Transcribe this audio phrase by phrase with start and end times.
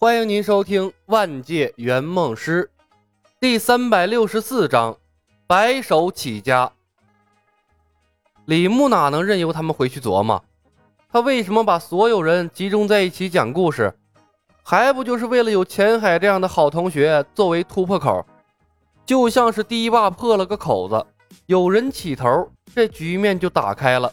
[0.00, 2.70] 欢迎您收听《万界圆梦师》
[3.40, 4.96] 第三百六十四章：
[5.48, 6.70] 白手起家。
[8.44, 10.40] 李牧哪能任由他们回去琢磨？
[11.08, 13.92] 他为什么把所有人集中在一起讲故事？
[14.62, 18.24] 还不就是为了有钱海这样的好同学作为突破口？
[19.04, 21.04] 就像是堤坝破了个口子，
[21.46, 24.12] 有人起头，这局面就打开了。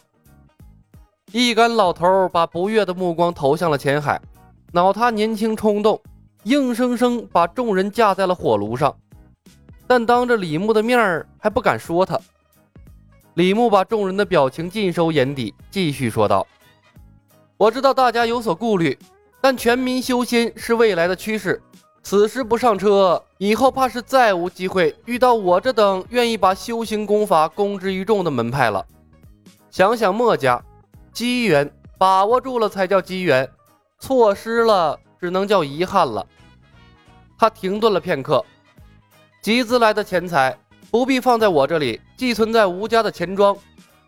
[1.30, 4.20] 一干老头把不悦的目光投向了钱海。
[4.76, 5.98] 恼他年轻冲动，
[6.42, 8.94] 硬生生把众人架在了火炉上，
[9.86, 12.20] 但当着李牧的面儿还不敢说他。
[13.36, 16.46] 李牧把众人的表情尽收眼底，继续说道
[17.56, 18.98] ：“我知道大家有所顾虑，
[19.40, 21.58] 但全民修仙是未来的趋势。
[22.02, 28.84] 此时不上车，以后怕是再无机会遇到我这等愿意把修行功法公之于众的门派了。
[29.70, 30.62] 想想墨家，
[31.14, 33.48] 机缘把握住了才叫机缘。”
[33.98, 36.26] 错失了，只能叫遗憾了。
[37.38, 38.44] 他停顿了片刻，
[39.42, 40.56] 集资来的钱财
[40.90, 43.56] 不必放在我这里，寄存在吴家的钱庄。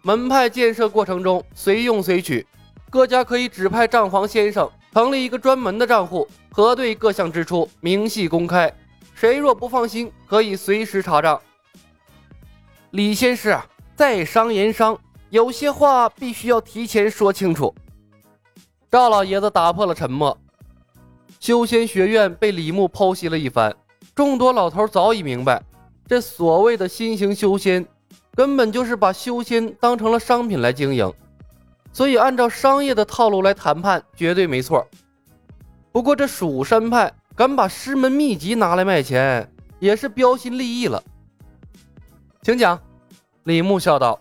[0.02, 2.46] 门派建设过程中随用随取，
[2.88, 8.72] 各家可以指派账房先生成立一个专门的账户，核对各项支出，明细公开。
[9.14, 11.40] 谁若不放心，可以随时查账。
[12.92, 13.60] 李先生，
[13.96, 14.98] 在商言商，
[15.30, 17.74] 有些话必须要提前说清楚。
[18.90, 20.36] 赵老爷子打破了沉默。
[21.40, 23.76] 修仙学院被李牧剖析了一番，
[24.14, 25.62] 众多老头早已明白，
[26.06, 27.86] 这所谓的新型修仙，
[28.34, 31.12] 根本就是把修仙当成了商品来经营，
[31.92, 34.86] 所以按照商业的套路来谈判，绝对没错。
[35.92, 41.02] 不过这蜀山派敢把师门秘籍拿来卖钱，也是标新立异了。
[42.40, 42.80] 请讲，
[43.44, 44.18] 李牧笑道：“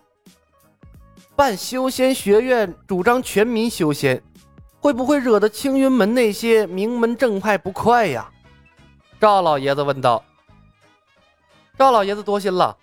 [1.38, 4.22] 办修仙学院，主张全民修仙。”
[4.80, 8.30] 会不会惹得青云门那些名门正派不快呀？
[9.20, 10.24] 赵老爷子问道。
[11.78, 12.76] 赵老爷子多心了，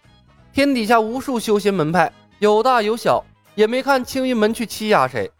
[0.52, 3.24] 天底下无数修仙门派，有大有小，
[3.54, 5.30] 也没看青云门去欺压谁。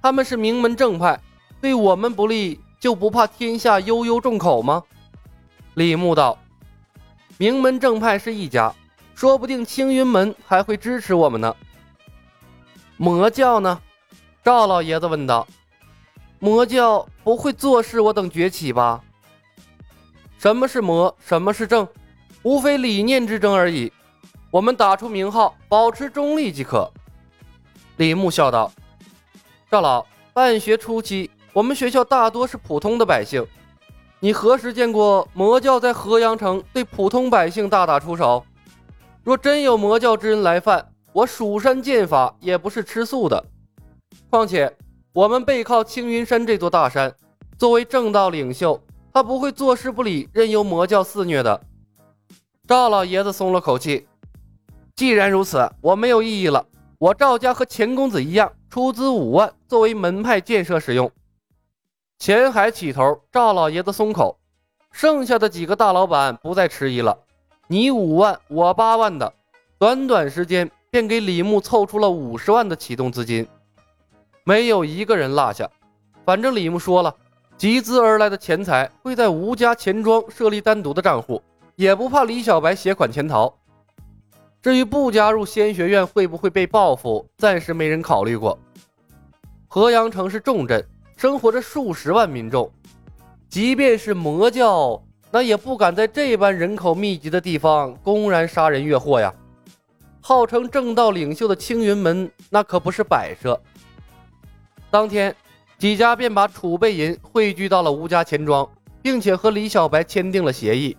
[0.00, 1.20] 他们是名门正派，
[1.60, 4.82] 对我们不利，就不怕天下悠悠众口吗？
[5.74, 6.38] 李牧道。
[7.36, 8.74] 名门正派是一家，
[9.14, 11.54] 说不定青云门还会支持我们呢。
[12.96, 13.80] 魔教呢？
[14.42, 15.46] 赵老爷子问道。
[16.42, 19.04] 魔教不会坐视我等崛起吧？
[20.38, 21.14] 什么是魔？
[21.20, 21.86] 什么是正？
[22.42, 23.92] 无非理念之争而已。
[24.50, 26.90] 我们打出名号，保持中立即可。
[27.98, 28.72] 李牧笑道
[29.70, 33.46] ：“赵老，办学初期，我们学校大多是普通的百姓。
[34.18, 38.42] 你何时见过魔教在河阳城对普通百姓大打出手？
[39.22, 43.44] 若真有魔教之人来犯，我蜀山剑法也不是吃素的。
[44.30, 44.74] 况且……”
[45.12, 47.12] 我们背靠青云山这座大山，
[47.58, 48.80] 作为正道领袖，
[49.12, 51.60] 他不会坐视不理，任由魔教肆虐的。
[52.68, 54.06] 赵老爷子松了口气。
[54.94, 56.64] 既然如此，我没有异议了。
[56.98, 61.10] 我赵家和钱公子一样，出资五万作为门派建设使用。
[62.20, 64.38] 钱海起头，赵老爷子松口，
[64.92, 67.18] 剩下的几个大老板不再迟疑了。
[67.66, 69.32] 你五万，我八万的，
[69.76, 73.44] 短短时间便给李牧凑出了五十万的启动资金。
[74.50, 75.70] 没有一个人落下，
[76.24, 77.14] 反正李牧说了，
[77.56, 81.40] 集资而来的钱财会在吴家钱庄设立单独的账户，
[81.76, 83.56] 也不怕李小白携款潜逃。
[84.60, 88.58] 至于不加入仙学院会不会被报复，暂时没人考虑过。
[89.68, 90.84] 河阳城是重镇，
[91.16, 92.68] 生活着数十万民众，
[93.48, 95.00] 即便是魔教，
[95.30, 99.32] 那也不敢在这般人口密集的地方公然杀人越货呀。
[100.20, 103.56] 号称正道领袖的青云门，那可不是摆设。
[104.90, 105.34] 当天，
[105.78, 108.68] 几家便把储备银汇聚到了吴家钱庄，
[109.00, 110.96] 并且和李小白签订了协议。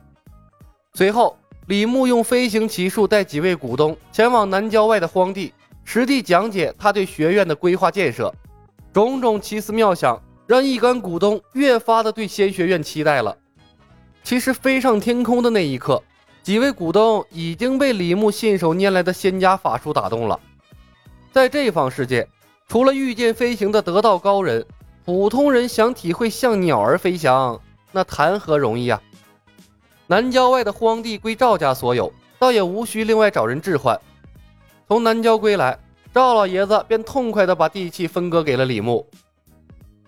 [0.93, 1.37] 随后，
[1.67, 5.53] 李牧用飞行骑术带几位股东前往南郊外的荒地，
[5.83, 8.33] 实地讲解他对学院的规划建设。
[8.93, 13.37] 种种奇思妙想，让一干股东越发的对仙学院期待了。
[14.23, 16.01] 其实，飞上天空的那一刻，
[16.41, 20.39] 几位股东已经被李牧信手拈来的仙家法术打动了。
[21.33, 22.25] 在这方世界。
[22.71, 24.65] 除了御剑飞行的得道高人，
[25.03, 27.59] 普通人想体会像鸟儿飞翔，
[27.91, 29.01] 那谈何容易啊！
[30.07, 32.09] 南郊外的荒地归赵家所有，
[32.39, 33.99] 倒也无需另外找人置换。
[34.87, 35.77] 从南郊归来，
[36.13, 39.05] 赵老爷子便痛快地把地契分割给了李牧。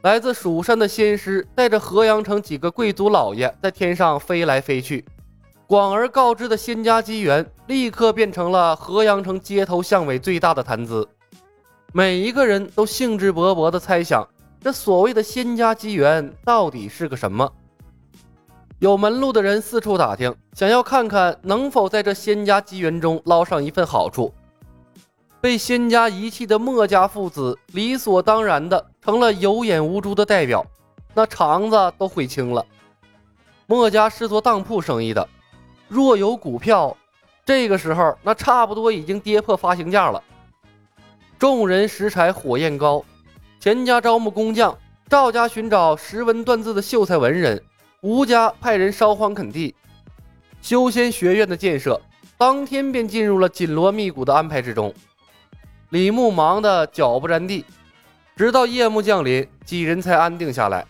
[0.04, 5.04] 来自蜀山的仙师带着河阳城几个贵族老爷在天上飞来飞去，
[5.68, 11.06] 广而告之的仙家机缘，立刻变成了河阳城街头巷尾最大的谈资。
[11.96, 14.28] 每一个人都兴致勃勃地猜想
[14.60, 17.48] 这所谓的仙家机缘到底是个什么？
[18.80, 24.34] 有门路的人四处打听，想要看看能否在这仙家机缘中捞上一份好处。
[25.40, 30.66] 被仙家遗弃的墨家父子，理所当然的成了有眼无珠的代表，
[31.14, 32.66] 那肠子都悔青了。
[33.68, 35.30] 墨家是做当铺生意的，
[35.88, 36.98] 若有股票，
[37.46, 40.24] 这个时候那差不多已经跌破发行价了。
[41.44, 43.04] 众人拾柴火焰高，
[43.60, 44.78] 钱家招募工匠，
[45.10, 47.62] 赵家寻找识文断字的秀才文人，
[48.00, 49.76] 吴家派人烧荒垦地。
[50.62, 52.00] 修仙学院的建设
[52.38, 54.94] 当天便进入了紧锣密鼓的安排之中。
[55.90, 57.66] 李牧忙得脚不沾地，
[58.38, 60.86] 直到夜幕降临，几人才安定下来。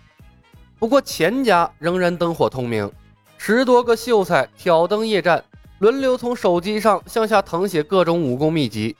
[0.77, 2.91] 不过钱家仍然灯火通明，
[3.39, 5.43] 十多个秀才挑灯夜战，
[5.79, 8.95] 轮流从手机上向下誊写各种武功秘籍，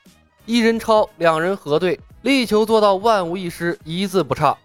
[0.46, 4.58] 一人抄，两人核对，力求做到万无一失，一字不差。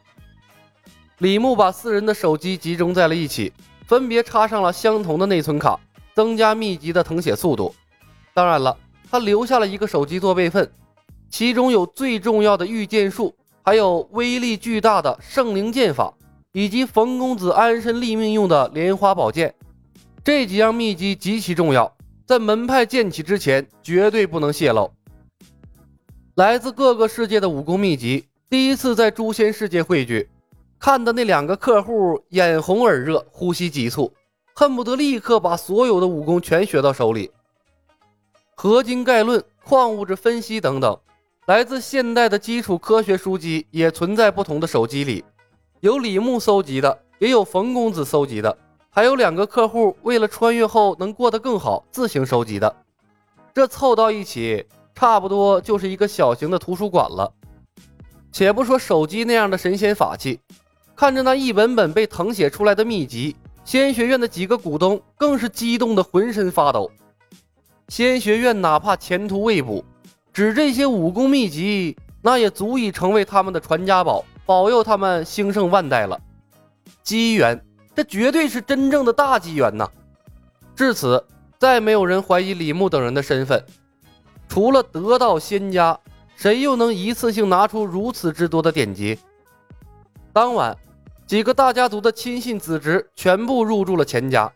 [1.18, 3.52] 李牧把四人的手机集中在了一起，
[3.86, 5.78] 分别插上了相同的内存卡，
[6.14, 7.72] 增加秘籍的誊写速度。
[8.34, 8.76] 当然了，
[9.08, 10.68] 他留下了一个手机做备份。
[11.30, 13.32] 其中有最重要的御剑术，
[13.62, 16.12] 还有威力巨大的圣灵剑法，
[16.52, 19.54] 以及冯公子安身立命用的莲花宝剑。
[20.24, 21.96] 这几样秘籍极其重要，
[22.26, 24.90] 在门派建起之前绝对不能泄露。
[26.38, 30.30] 来自各个世界的武功秘籍第一次在诛仙世界汇聚，
[30.78, 34.12] 看的那两个客户眼红耳热，呼吸急促，
[34.54, 37.32] 恨不得立刻把所有的武功全学到手里。
[38.54, 40.96] 合金概论、矿物质分析等等。
[41.46, 45.24] 来自现代的基础科学书籍也存在不同的手机里，
[45.80, 48.56] 有李牧搜集的，也有冯公子搜集的，
[48.90, 52.76] 还有两个客户为了穿越后能过得更好自行收集的。
[53.52, 54.64] 这凑到一起，
[54.98, 57.32] 差不多就是一个小型的图书馆了。
[58.32, 60.40] 且不说手机那样的神仙法器，
[60.96, 66.90] 看着那一本本被誊写出来的秘籍，仙学院的几个股东更是激动的浑身发抖。
[67.86, 69.84] 仙学院哪怕前途未卜。
[70.32, 76.20] 只这些武功秘籍，那也足以成为他们的传家宝，保佑他们兴盛万代了。
[77.04, 77.64] 机缘，
[77.94, 79.88] 这绝对是真正的大机缘呐！
[80.74, 81.24] 至此，
[81.56, 83.64] 再没有人怀疑李牧等人的身份。
[84.48, 85.98] 除了得道仙家，
[86.36, 89.18] 谁又能一次性拿出如此之多的典籍？
[90.32, 90.76] 当晚，
[91.26, 94.50] 几个大家族的亲信子侄全部入住了钱家。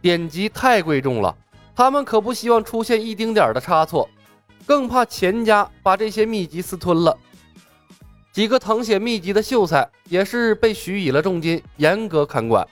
[0.00, 1.36] 典籍太贵重了，
[1.74, 4.08] 他们可不希望出现一丁点的差错。
[4.66, 7.16] 更怕钱家把这些秘籍私吞了。
[8.32, 12.66] 几个誊写秘籍的秀才也是被许以了重金，严格看管。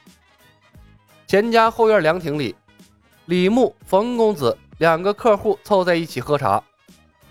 [1.27, 2.55] 钱家后院凉亭里，
[3.27, 6.63] 李牧、冯公子两个客户凑在一起喝茶。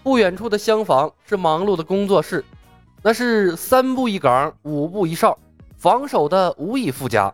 [0.04, 2.44] 不远处的厢房是忙碌的工作室，
[3.04, 5.38] 那是三步一岗，五步一哨，
[5.78, 7.34] 防守的无以复加。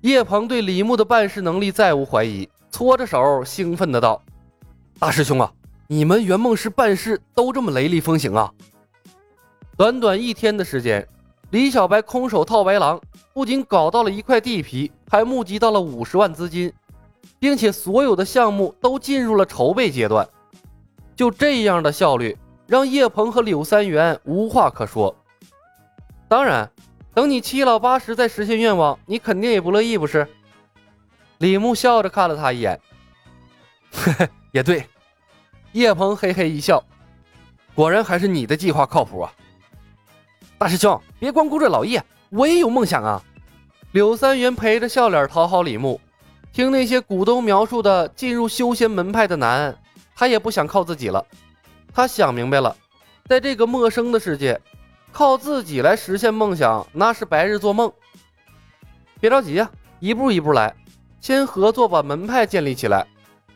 [0.00, 4.22] 叶鹏对李牧的办事能力再无怀疑，搓着手兴奋的道
[4.98, 5.52] ：“大师兄啊！”
[5.88, 8.52] 你们圆梦师办事都这么雷厉风行啊！
[9.76, 11.06] 短短一天的时间，
[11.50, 13.00] 李小白空手套白狼，
[13.32, 16.72] 不仅搞到了一块地皮，还募集到了五十万资金，
[17.38, 20.28] 并且所有的项目都进入了筹备阶段。
[21.14, 22.36] 就这样的效率，
[22.66, 25.16] 让叶鹏和柳三元无话可说。
[26.28, 26.70] 当然，
[27.14, 30.28] 等你七老八十再实现愿望，你肯定也不乐意，不是？
[31.38, 32.80] 李牧笑着看了他一眼，
[33.92, 34.84] 嘿嘿，也对。
[35.72, 36.82] 叶鹏嘿嘿一笑，
[37.74, 39.32] 果然还是你的计划靠谱啊！
[40.56, 43.22] 大师兄，别光顾着老叶，我也有梦想啊！
[43.92, 46.00] 柳三元陪着笑脸讨好李牧，
[46.56, 49.76] 听那些股东描述的进入修仙门派的难，
[50.14, 51.22] 他也不想靠自己了。
[51.92, 52.74] 他想明白了，
[53.26, 54.58] 在这个陌生的世界，
[55.12, 57.92] 靠自己来实现梦想，那是白日做梦。
[59.20, 59.70] 别着急啊，
[60.00, 60.74] 一步一步来，
[61.20, 63.06] 先合作把门派建立起来，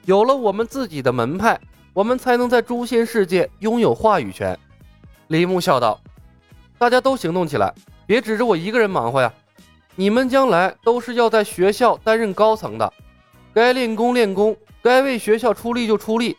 [0.04, 1.59] 有了我们自己的门派。
[1.95, 4.59] 我们才能在诛仙世界拥有话语权。”
[5.28, 5.99] 李牧笑道
[6.76, 7.75] ，“大家都行动起来，
[8.07, 9.33] 别指着我一个人忙活呀！
[9.97, 12.93] 你们将来都是要在学校担任高层的，
[13.53, 16.37] 该练功练功，该为学校出力就出力，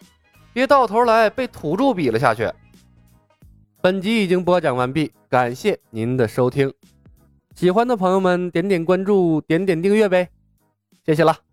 [0.54, 2.52] 别到头来被土著比了下去。”
[3.82, 6.72] 本集已经播讲完毕，感谢您的收听。
[7.56, 10.30] 喜欢的朋友们点点关注，点点订阅呗，
[11.06, 11.51] 谢谢了。